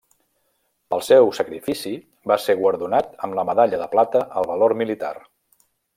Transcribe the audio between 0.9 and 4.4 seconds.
Pel seu sacrifici va ser guardonat amb la medalla de plata